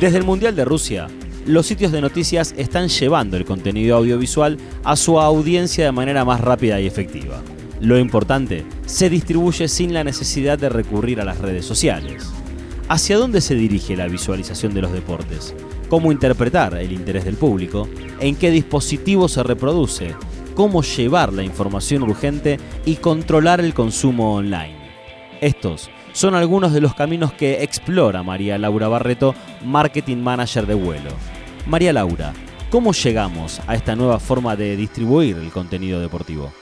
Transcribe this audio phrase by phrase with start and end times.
[0.00, 1.08] Desde el Mundial de Rusia,
[1.44, 6.40] los sitios de noticias están llevando el contenido audiovisual a su audiencia de manera más
[6.40, 7.42] rápida y efectiva.
[7.80, 12.30] Lo importante, se distribuye sin la necesidad de recurrir a las redes sociales.
[12.88, 15.52] ¿Hacia dónde se dirige la visualización de los deportes?
[15.88, 17.88] ¿Cómo interpretar el interés del público?
[18.20, 20.14] ¿En qué dispositivo se reproduce?
[20.54, 24.78] ¿Cómo llevar la información urgente y controlar el consumo online?
[25.40, 29.34] Estos son algunos de los caminos que explora María Laura Barreto,
[29.64, 31.10] Marketing Manager de vuelo.
[31.66, 32.32] María Laura,
[32.70, 36.52] ¿cómo llegamos a esta nueva forma de distribuir el contenido deportivo?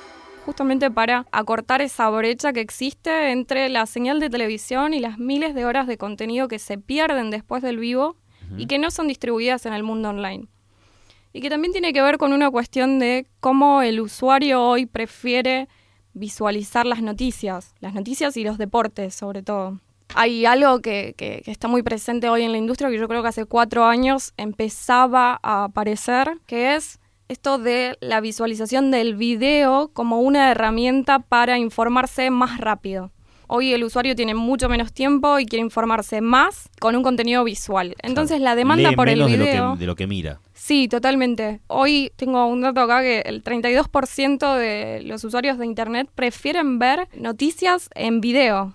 [0.46, 5.56] justamente para acortar esa brecha que existe entre la señal de televisión y las miles
[5.56, 8.16] de horas de contenido que se pierden después del vivo
[8.56, 10.46] y que no son distribuidas en el mundo online.
[11.32, 15.66] Y que también tiene que ver con una cuestión de cómo el usuario hoy prefiere
[16.16, 19.79] visualizar las noticias, las noticias y los deportes sobre todo.
[20.15, 23.29] Hay algo que, que, está muy presente hoy en la industria que yo creo que
[23.29, 30.21] hace cuatro años empezaba a aparecer, que es esto de la visualización del video como
[30.21, 33.10] una herramienta para informarse más rápido.
[33.49, 37.95] Hoy el usuario tiene mucho menos tiempo y quiere informarse más con un contenido visual.
[38.02, 39.37] Entonces la demanda por el video...
[39.37, 40.40] De lo, que, de lo que mira.
[40.66, 41.60] Sí, totalmente.
[41.68, 47.09] Hoy tengo un dato acá que el 32% de los usuarios de Internet prefieren ver
[47.14, 48.74] noticias en video.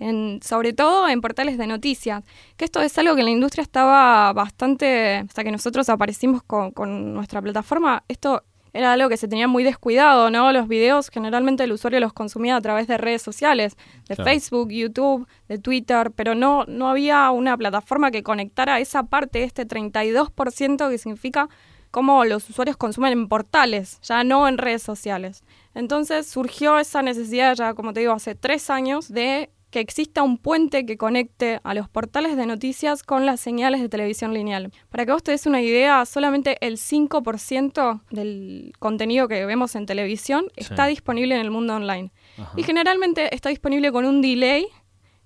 [0.00, 2.24] En, sobre todo en portales de noticias.
[2.56, 6.72] Que esto es algo que en la industria estaba bastante, hasta que nosotros aparecimos con,
[6.72, 10.52] con nuestra plataforma, esto era algo que se tenía muy descuidado, ¿no?
[10.52, 13.76] Los videos generalmente el usuario los consumía a través de redes sociales,
[14.08, 19.44] de Facebook, YouTube, de Twitter, pero no, no había una plataforma que conectara esa parte,
[19.44, 21.48] este 32% que significa
[21.90, 25.44] cómo los usuarios consumen en portales, ya no en redes sociales.
[25.74, 30.36] Entonces surgió esa necesidad ya, como te digo, hace tres años de que exista un
[30.36, 34.70] puente que conecte a los portales de noticias con las señales de televisión lineal.
[34.90, 39.86] Para que vos te des una idea, solamente el 5% del contenido que vemos en
[39.86, 42.12] televisión está disponible en el mundo online.
[42.54, 44.66] Y generalmente está disponible con un delay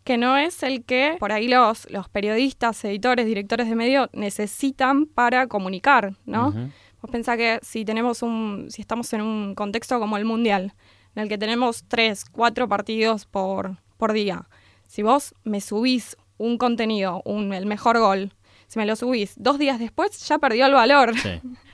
[0.05, 5.07] que no es el que por ahí los, los periodistas, editores, directores de medio necesitan
[5.07, 6.53] para comunicar, ¿no?
[7.03, 10.73] Vos pensás que si tenemos un, si estamos en un contexto como el mundial,
[11.17, 14.49] en el que tenemos tres, cuatro partidos por, por día.
[14.87, 18.33] Si vos me subís un contenido, un, el mejor gol,
[18.67, 21.13] si me lo subís dos días después, ya perdió el valor.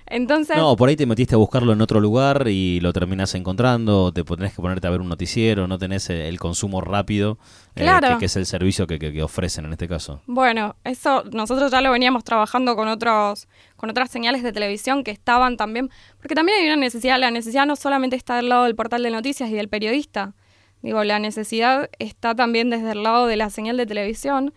[0.06, 0.58] Entonces.
[0.58, 4.22] No, por ahí te metiste a buscarlo en otro lugar y lo terminás encontrando, te
[4.24, 7.38] tenés que ponerte a ver un noticiero, no tenés el consumo rápido,
[7.76, 7.88] eh,
[8.18, 10.20] que, es el servicio que, que, ofrecen en este caso.
[10.26, 15.12] Bueno, eso nosotros ya lo veníamos trabajando con otros, con otras señales de televisión que
[15.12, 15.88] estaban también,
[16.18, 19.10] porque también hay una necesidad, la necesidad no solamente está del lado del portal de
[19.10, 20.34] noticias y del periodista,
[20.82, 24.52] Digo, la necesidad está también desde el lado de la señal de televisión,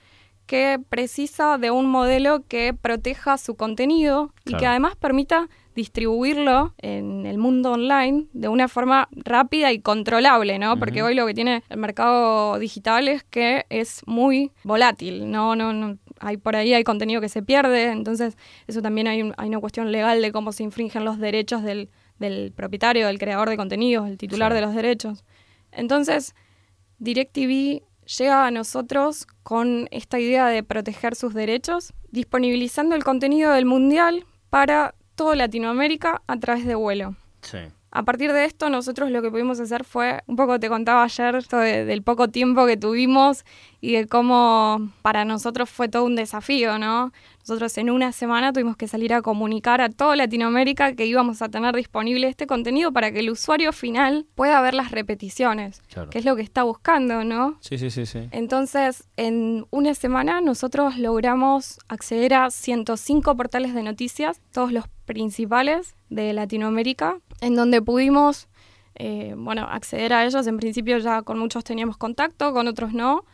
[0.45, 7.25] que precisa de un modelo que proteja su contenido y que además permita distribuirlo en
[7.25, 10.77] el mundo online de una forma rápida y controlable, ¿no?
[10.77, 15.55] Porque hoy lo que tiene el mercado digital es que es muy volátil, ¿no?
[15.55, 18.37] No, no hay por ahí hay contenido que se pierde, entonces
[18.67, 22.53] eso también hay, hay una cuestión legal de cómo se infringen los derechos del, del
[22.55, 25.25] propietario, del creador de contenidos, el titular de los derechos.
[25.75, 26.33] Entonces,
[26.99, 27.83] DirecTV
[28.17, 34.25] llega a nosotros con esta idea de proteger sus derechos, disponibilizando el contenido del Mundial
[34.49, 37.15] para toda Latinoamérica a través de vuelo.
[37.41, 37.59] Sí.
[37.95, 41.33] A partir de esto, nosotros lo que pudimos hacer fue, un poco te contaba ayer,
[41.38, 43.45] esto del poco tiempo que tuvimos
[43.79, 47.13] y de cómo para nosotros fue todo un desafío, ¿no?
[47.39, 51.47] Nosotros en una semana tuvimos que salir a comunicar a toda Latinoamérica que íbamos a
[51.47, 56.25] tener disponible este contenido para que el usuario final pueda ver las repeticiones, que es
[56.25, 57.57] lo que está buscando, ¿no?
[57.61, 58.28] Sí, sí, sí, sí.
[58.31, 65.95] Entonces, en una semana nosotros logramos acceder a 105 portales de noticias, todos los principales
[66.09, 68.47] de Latinoamérica, en donde pudimos
[68.95, 70.47] eh, bueno, acceder a ellos.
[70.47, 73.25] En principio ya con muchos teníamos contacto, con otros no.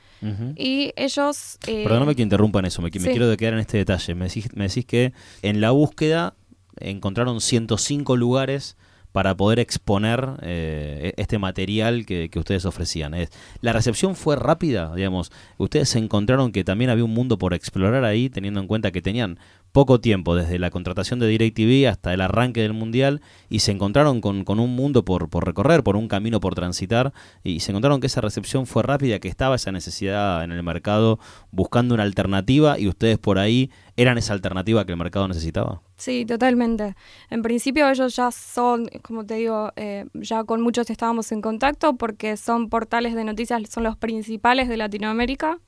[0.56, 1.58] Y ellos...
[1.66, 4.14] Eh, Perdóname que interrumpa en eso, me, quiero quedar en este detalle.
[4.14, 6.36] Me decís, me decís que en la búsqueda
[6.80, 8.78] encontraron 105 lugares
[9.12, 13.14] para poder exponer eh, e-, este material que, ustedes ofrecían.
[13.62, 14.94] ¿La recepción fue rápida?
[14.96, 19.02] Digamos, ¿Ustedes encontraron que también había un mundo por explorar ahí, teniendo en cuenta que
[19.02, 19.38] tenían
[19.72, 24.20] poco tiempo, desde la contratación de DirecTV hasta el arranque del Mundial, y se encontraron
[24.22, 27.14] con, un mundo por, por, recorrer, por un camino por transitar,
[27.44, 31.20] y se encontraron que esa recepción fue rápida, que estaba esa necesidad en el mercado
[31.52, 35.82] buscando una alternativa, y ustedes por ahí eran esa alternativa que el mercado necesitaba.
[35.98, 36.96] Sí, totalmente.
[37.30, 41.96] En principio ellos ya son, como te digo, eh, ya con muchos estábamos en contacto
[41.98, 45.60] porque son portales de noticias, son los principales de Latinoamérica.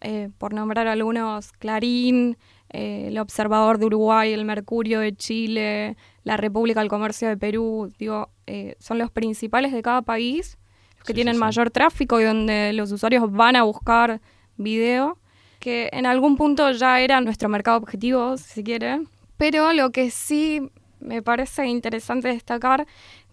[0.00, 2.36] eh, por nombrar algunos, Clarín,
[2.70, 7.90] eh, el Observador de Uruguay, el Mercurio de Chile, la República del Comercio de Perú,
[7.98, 10.58] digo, eh, son los principales de cada país,
[10.96, 14.20] los que tienen mayor tráfico y donde los usuarios van a buscar
[14.58, 15.18] video,
[15.64, 19.00] que en algún punto ya era nuestro mercado objetivo, si quiere.
[19.38, 20.60] Pero lo que sí
[21.00, 22.86] me parece interesante destacar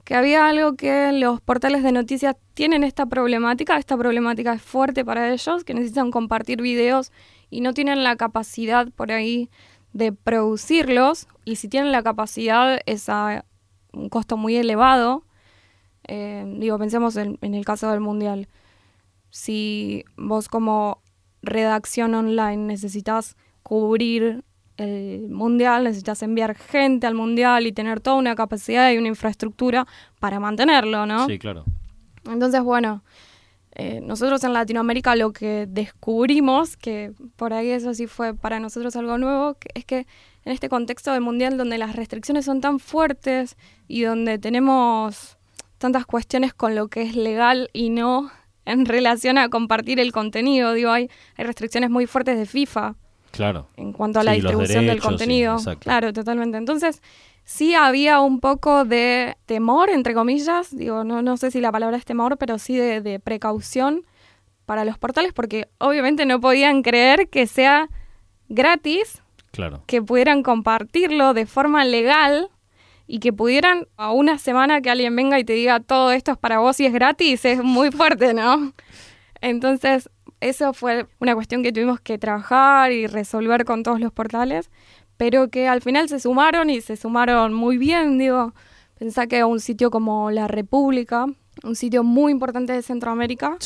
[0.06, 5.04] que había algo que los portales de noticias tienen esta problemática, esta problemática es fuerte
[5.04, 7.12] para ellos, que necesitan compartir videos
[7.50, 9.50] y no tienen la capacidad por ahí
[9.92, 13.44] de producirlos, y si tienen la capacidad es a
[13.92, 15.26] un costo muy elevado.
[16.08, 18.48] Eh, digo, pensemos en, en el caso del Mundial.
[19.32, 21.02] Si vos como
[21.42, 24.44] redacción online necesitas cubrir
[24.78, 29.86] el mundial, necesitas enviar gente al mundial y tener toda una capacidad y una infraestructura
[30.20, 31.28] para mantenerlo, ¿no?
[31.28, 31.66] Sí, claro.
[32.26, 33.04] Entonces, bueno,
[33.74, 38.96] eh, nosotros en Latinoamérica lo que descubrimos, que por ahí eso sí fue para nosotros
[38.96, 40.08] algo nuevo, es que
[40.44, 43.58] en este contexto del mundial donde las restricciones son tan fuertes
[43.88, 45.38] y donde tenemos
[45.78, 48.32] tantas cuestiones con lo que es legal y no
[48.66, 52.96] en relación a compartir el contenido, digo, hay, hay restricciones muy fuertes de FIFA
[53.32, 53.68] Claro.
[53.78, 55.58] En cuanto a la distribución del contenido.
[55.80, 56.58] claro, totalmente.
[56.58, 57.02] Entonces,
[57.44, 61.98] sí había un poco de temor, entre comillas, digo, no, no sé si la palabra
[61.98, 64.06] es temor, pero sí de, precaución
[64.66, 67.90] para los portales, porque obviamente no podían creer que sea
[68.48, 69.22] gratis,
[69.52, 69.84] claro.
[69.88, 72.50] que pudieran compartirlo de forma legal
[73.12, 76.38] y que pudieran a una semana que alguien venga y te diga todo esto es
[76.38, 78.72] para vos y es gratis, es muy fuerte, ¿no?
[79.42, 80.10] Entonces,
[80.40, 84.72] eso fue una cuestión que tuvimos que trabajar y resolver con todos los portales,
[85.18, 88.54] pero que al final se sumaron y se sumaron muy bien, digo.
[88.98, 91.26] Pensá que un sitio como La República,
[91.66, 93.58] un sitio muy importante de Centroamérica,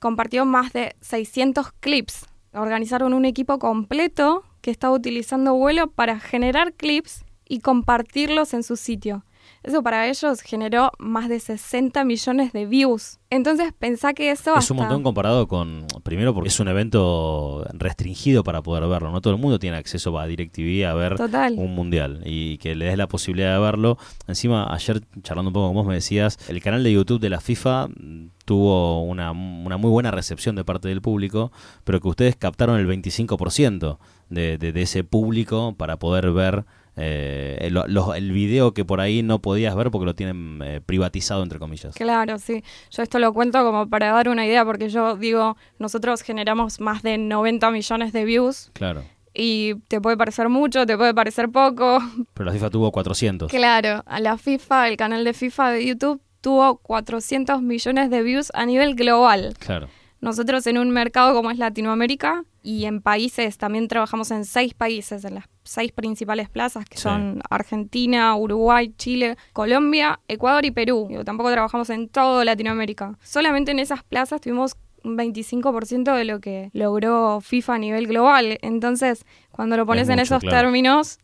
[0.00, 2.26] compartió más de 600 clips.
[2.54, 8.76] Organizaron un equipo completo que estaba utilizando vuelo para generar clips y compartirlos en su
[8.76, 9.24] sitio.
[9.62, 13.18] Eso para ellos generó más de 60 millones de views.
[13.28, 14.56] Entonces pensá que eso...
[14.56, 19.20] Es un montón comparado con, primero porque es un evento restringido para poder verlo, no
[19.20, 21.16] todo el mundo tiene acceso a DirecTV a ver
[21.56, 23.98] un mundial y que le des la posibilidad de verlo.
[24.28, 27.40] Encima, ayer charlando un poco con vos me decías, el canal de YouTube de la
[27.40, 27.88] FIFA
[28.44, 31.52] tuvo una, una muy buena recepción de parte del público,
[31.84, 33.98] pero que ustedes captaron el 25%
[34.30, 36.64] de, de, de ese público para poder ver
[36.96, 41.58] eh, el, video que por ahí no podías ver porque lo tienen eh, privatizado, entre
[41.58, 41.94] comillas.
[41.94, 42.62] Claro, sí.
[42.90, 47.02] Yo esto lo cuento como para dar una idea, porque yo digo, nosotros generamos más
[47.02, 48.70] de 90 millones de views.
[48.72, 49.04] Claro.
[49.32, 52.00] Y te puede parecer mucho, te puede parecer poco.
[52.34, 53.50] Pero la FIFA tuvo 400.
[53.50, 58.50] Claro, a la FIFA, el canal de FIFA de YouTube tuvo 400 millones de views
[58.54, 59.54] a nivel global.
[59.58, 59.88] Claro.
[60.20, 65.24] Nosotros en un mercado como es Latinoamérica y en países, también trabajamos en seis países,
[65.24, 71.08] en las seis principales plazas, que son Argentina, Uruguay, Chile, Colombia, Ecuador y Perú.
[71.24, 73.16] tampoco trabajamos en todo Latinoamérica.
[73.22, 74.74] Solamente en esas plazas tuvimos
[75.04, 78.58] un 25% de lo que logró FIFA a nivel global.
[78.62, 81.20] Entonces, cuando lo pones en esos términos,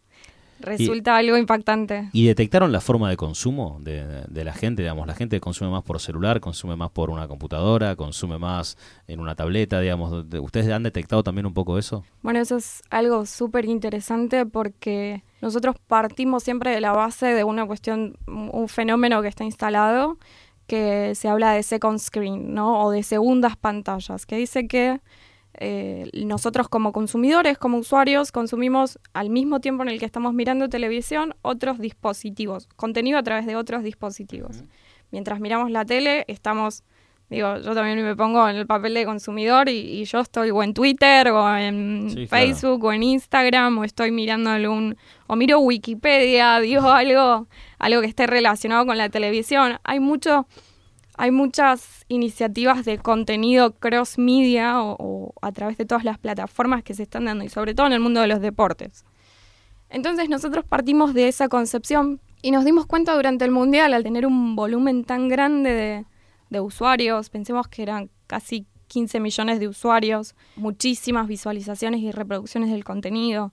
[0.60, 2.08] resulta algo impactante.
[2.12, 4.82] ¿Y detectaron la forma de consumo de, la gente?
[4.82, 8.76] Digamos, la gente consume más por celular, consume más por una computadora, consume más
[9.06, 10.24] en una tableta, digamos.
[10.40, 12.04] ¿Ustedes han detectado también un poco eso?
[12.22, 17.66] Bueno, eso es algo súper interesante porque nosotros partimos siempre de la base de una
[17.66, 20.18] cuestión, un fenómeno que está instalado,
[20.66, 22.84] que se habla de second screen, ¿no?
[22.84, 25.00] O de segundas pantallas, que dice que
[25.58, 30.68] eh, nosotros como consumidores, como usuarios, consumimos al mismo tiempo en el que estamos mirando
[30.68, 34.62] televisión otros dispositivos, contenido a través de otros dispositivos.
[35.10, 36.82] Mientras miramos la tele, estamos,
[37.30, 40.74] digo, yo también me pongo en el papel de consumidor y, yo estoy o en
[40.74, 44.96] Twitter o en Facebook o en Instagram o estoy mirando algún,
[45.26, 47.46] o miro Wikipedia, digo algo,
[47.78, 49.78] algo que esté relacionado con la televisión.
[49.84, 50.46] Hay mucho
[51.16, 56.94] hay muchas iniciativas de contenido cross media o, a través de todas las plataformas que
[56.94, 59.04] se están dando y sobre todo en el mundo de los deportes.
[59.88, 64.26] Entonces nosotros partimos de esa concepción y nos dimos cuenta durante el Mundial, al tener
[64.26, 66.04] un volumen tan grande de,
[66.50, 72.84] de usuarios, pensemos que eran casi 15 millones de usuarios, muchísimas visualizaciones y reproducciones del
[72.84, 73.52] contenido.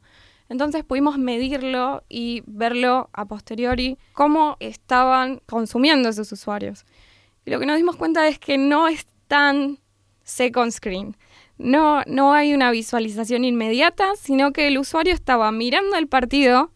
[0.49, 6.85] Entonces pudimos medirlo y verlo a posteriori cómo estaban consumiendo esos usuarios.
[7.45, 9.79] Y lo que nos dimos cuenta es que no es tan
[10.23, 11.17] second screen.
[11.57, 16.71] No, no hay una visualización inmediata, sino que el usuario estaba mirando el partido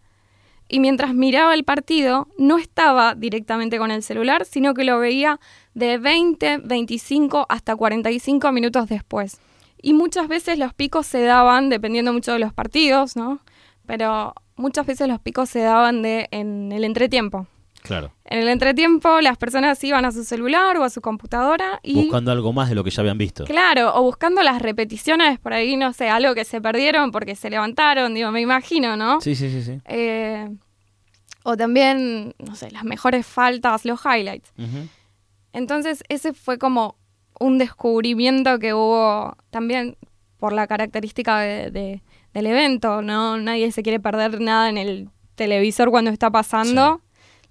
[0.69, 5.39] y mientras miraba el partido no estaba directamente con el celular, sino que lo veía
[5.73, 9.39] de 20, 25 hasta 45 minutos después.
[9.81, 13.39] Y muchas veces los picos se daban, dependiendo mucho de los partidos, ¿no?
[13.85, 17.47] Pero muchas veces los picos se daban de, en el entretiempo.
[17.87, 18.11] Claro.
[18.25, 21.95] En el entretiempo las personas iban a su celular o a su computadora y...
[21.95, 23.45] Buscando algo más de lo que ya habían visto.
[23.45, 27.49] Claro, o buscando las repeticiones por ahí, no sé, algo que se perdieron porque se
[27.49, 29.21] levantaron, digo, me imagino, ¿no?
[29.21, 29.79] Sí, sí, sí, sí.
[29.85, 30.49] Eh,
[31.43, 34.51] o también, no sé, las mejores faltas, los highlights.
[35.53, 36.97] Entonces, ese fue como
[37.39, 39.95] un descubrimiento que hubo también
[40.37, 42.01] por la característica de,
[42.33, 43.37] del evento, ¿no?
[43.37, 47.01] Nadie se quiere perder nada en el televisor cuando está pasando.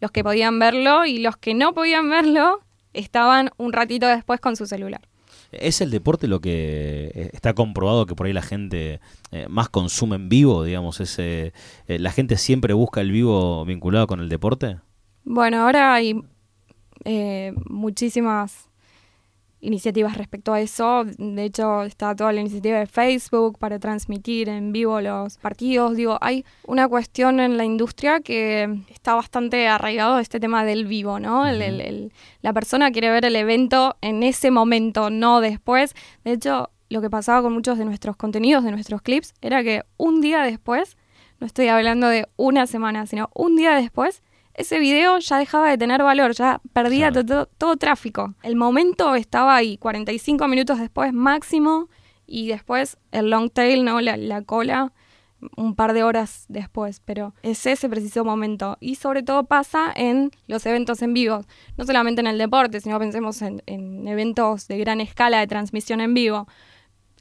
[0.01, 2.61] Los que podían verlo y los que no podían verlo
[2.93, 5.01] estaban un ratito después con su celular.
[5.53, 9.01] ¿Es el deporte lo que eh, está comprobado que por ahí la gente
[9.31, 11.01] eh, más consume en vivo, digamos?
[11.01, 11.53] Es, eh,
[11.87, 14.79] ¿La gente siempre busca el vivo vinculado con el deporte?
[15.25, 16.21] Bueno, ahora hay
[17.69, 18.66] muchísimas
[19.61, 21.05] iniciativas respecto a eso.
[21.19, 25.97] De hecho, está toda la iniciativa de Facebook para transmitir en vivo los partidos.
[25.97, 31.19] Digo, hay una cuestión en la industria que está bastante arraigado este tema del vivo,
[31.19, 31.45] ¿no?
[31.47, 35.95] la persona quiere ver el evento en ese momento, no después.
[36.25, 39.83] De hecho, lo que pasaba con muchos de nuestros contenidos, de nuestros clips, era que
[39.97, 40.97] un día después,
[41.41, 44.23] no estoy hablando de una semana, sino un día después,
[44.57, 48.35] ese video ya dejaba de tener valor, ya perdía todo, tráfico.
[48.43, 51.89] El momento estaba ahí, 45 minutos después máximo,
[52.27, 54.01] y después el long tail, ¿no?
[54.01, 54.93] La, cola,
[55.57, 58.79] un par de horas después, pero es ese preciso momento.
[58.81, 61.45] Y sobre todo pasa en los eventos en vivo,
[61.77, 66.01] no solamente en el deporte, sino pensemos en, en eventos de gran escala de transmisión
[66.01, 66.49] en vivo.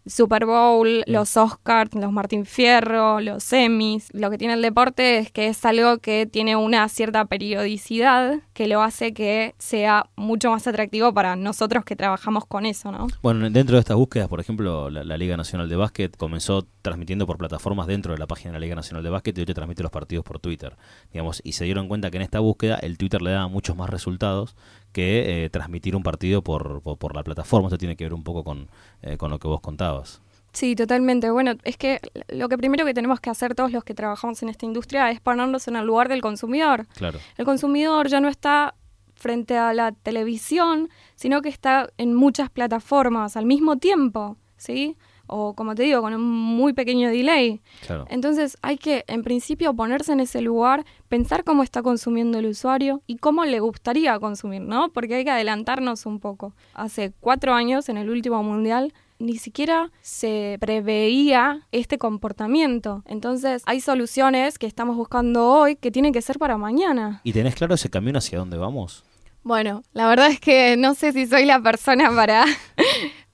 [0.05, 4.09] Super Bowl, los Oscars, los Martín Fierro, los semis.
[4.13, 8.67] Lo que tiene el deporte es que es algo que tiene una cierta periodicidad que
[8.67, 13.07] lo hace que sea mucho más atractivo para nosotros que trabajamos con eso, ¿no?
[13.21, 17.38] Bueno, dentro de estas búsquedas, por ejemplo, la, Liga Nacional de Básquet comenzó transmitiendo por
[17.38, 19.81] plataformas dentro de la página de la Liga Nacional de Básquet y hoy te transmite
[19.81, 20.75] los partidos por Twitter,
[21.12, 23.89] digamos, y se dieron cuenta que en esta búsqueda el Twitter le daba muchos más
[23.89, 24.55] resultados
[24.95, 27.67] que eh, transmitir un partido por, por, la plataforma.
[27.67, 28.69] Esto tiene que ver un poco con,
[29.01, 30.21] eh, con lo que vos contabas.
[30.53, 31.29] Sí, totalmente.
[31.31, 31.99] Bueno, es que
[32.29, 35.19] lo que primero que tenemos que hacer todos los que trabajamos en esta industria es
[35.19, 36.87] ponernos en el lugar del consumidor.
[36.95, 37.19] Claro.
[37.35, 38.75] El consumidor ya no está
[39.15, 44.95] frente a la televisión, sino que está en muchas plataformas al mismo tiempo, ¿sí?
[45.27, 47.62] O como te digo, con un muy pequeño delay.
[48.10, 53.01] Entonces hay que, en principio, ponerse en ese lugar, pensar cómo está consumiendo el usuario
[53.08, 54.89] y cómo le gustaría consumir, ¿no?
[54.89, 56.53] Porque hay que adelantarnos un poco.
[56.74, 63.03] Hace cuatro años, en el último mundial, ni siquiera se preveía este comportamiento.
[63.05, 67.22] Entonces, hay soluciones que estamos buscando hoy que tienen que ser para mañana.
[67.24, 69.03] ¿Y tenés claro ese camino hacia dónde vamos?
[69.44, 72.46] Bueno, la verdad es que no sé si soy la persona para,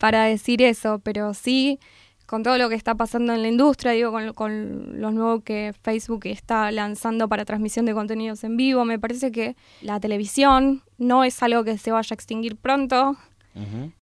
[0.01, 1.79] para decir eso, pero sí,
[2.25, 5.75] con todo lo que está pasando en la industria, digo, con, con los nuevos que
[5.83, 11.23] Facebook está lanzando para transmisión de contenidos en vivo, me parece que la televisión no
[11.23, 13.15] es algo que se vaya a extinguir pronto.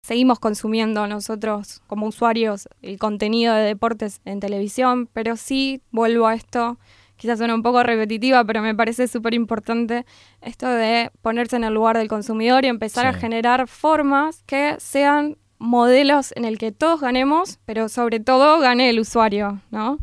[0.03, 6.35] Seguimos consumiendo nosotros como usuarios el contenido de deportes en televisión, pero sí vuelvo a
[6.35, 6.79] esto
[7.17, 10.05] quizás suena un poco repetitiva, pero me parece súper importante
[10.43, 15.39] esto de ponerse en el lugar del consumidor y empezar a generar formas que sean
[15.59, 19.99] modelos en el que todos ganemos, pero sobre todo gane el usuario, ¿no?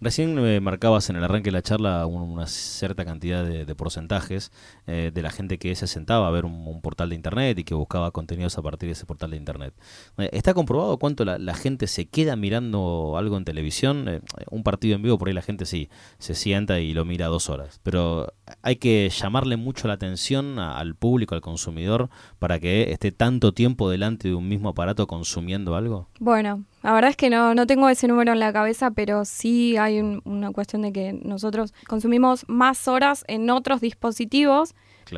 [0.00, 4.52] Recién me marcabas en el arranque de la charla una cierta cantidad de, porcentajes
[4.86, 7.74] eh, de la gente que se sentaba a ver un, portal de internet y que
[7.74, 9.74] buscaba contenidos a partir de ese portal de internet.
[10.18, 14.08] Eh, ¿Está comprobado cuánto la, gente se queda mirando algo en televisión?
[14.08, 17.26] Eh, un partido en vivo por ahí la gente sí se sienta y lo mira
[17.26, 18.32] dos horas, pero
[18.62, 23.90] hay que llamarle mucho la atención al público, al consumidor, para que esté tanto tiempo
[23.90, 26.08] delante de un mismo aparato consumiendo algo?
[26.18, 29.76] Bueno, la verdad es que no, no tengo ese número en la cabeza, pero sí
[29.76, 34.74] hay una cuestión de que nosotros consumimos más horas en otros dispositivos,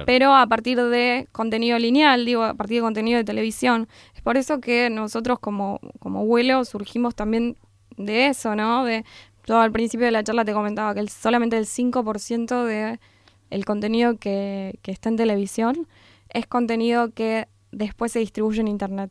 [0.06, 3.88] pero a partir de contenido lineal, digo, a partir de contenido de televisión.
[4.14, 7.56] Es por eso que nosotros como, como vuelo surgimos también
[7.96, 8.84] de eso, ¿no?
[8.84, 9.04] De,
[9.46, 12.98] yo al principio de la charla te comentaba que solamente el 5% de
[13.50, 15.86] el contenido que, que está en televisión
[16.30, 19.10] es contenido que después se distribuye en Internet.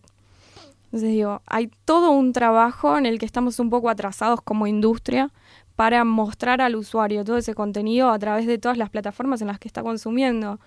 [0.94, 5.32] Entonces digo, hay todo un trabajo en el que estamos un poco atrasados como industria
[5.76, 9.58] para mostrar al usuario todo ese contenido a través de todas las plataformas en las
[9.58, 10.60] que está consumiendo.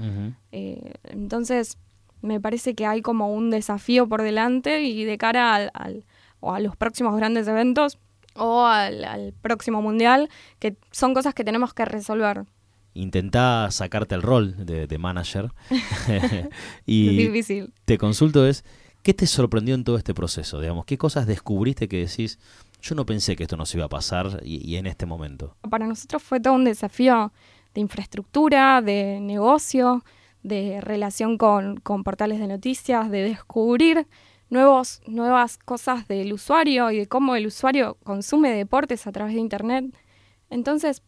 [0.50, 1.78] Eh, entonces,
[2.22, 6.04] me parece que hay como un desafío por delante y de cara al,
[6.40, 8.00] o a los próximos grandes eventos
[8.34, 10.28] o al, próximo mundial,
[10.58, 12.46] que son cosas que tenemos que resolver.
[12.94, 15.52] Intenta sacarte el rol de, de manager.
[16.84, 17.72] y difícil.
[17.84, 18.64] Te consulto es,
[19.06, 20.60] ¿Qué te sorprendió en todo este proceso?
[20.60, 22.40] Digamos, ¿qué cosas descubriste que decís,
[22.82, 25.56] yo no pensé que esto nos iba a pasar y, en este momento?
[25.70, 27.32] Para nosotros fue todo un desafío
[27.72, 30.04] de infraestructura, de negocio,
[30.42, 34.08] de relación con, con portales de noticias, de descubrir
[34.50, 39.40] nuevos, nuevas cosas del usuario y de cómo el usuario consume deportes a través de
[39.40, 39.96] Internet.
[40.50, 41.04] Entonces,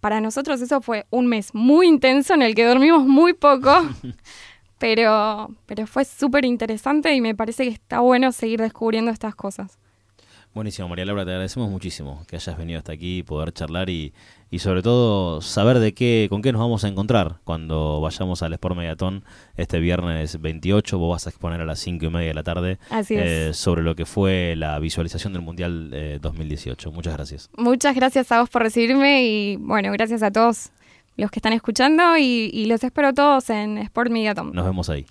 [0.00, 3.88] para nosotros eso fue un mes muy intenso en el que dormimos muy poco,
[4.78, 9.78] pero, pero fue súper interesante y me parece que está bueno seguir descubriendo estas cosas.
[10.54, 14.14] Buenísimo, María Laura, te agradecemos muchísimo que hayas venido hasta aquí, poder charlar y,
[14.50, 18.54] y sobre todo saber de qué, con qué nos vamos a encontrar cuando vayamos al
[18.54, 19.24] Sport Mediatón
[19.56, 20.98] este viernes 28.
[20.98, 22.78] Vos vas a exponer a las 5 y media de la tarde
[23.10, 26.88] eh, sobre lo que fue la visualización del Mundial 2018.
[26.88, 27.50] Eh, Muchas gracias.
[27.56, 30.70] Muchas gracias a vos por recibirme y bueno, gracias a todos
[31.18, 34.52] los que están escuchando y, y los espero todos en Sport Mediatón.
[34.54, 35.04] Nos vemos ahí.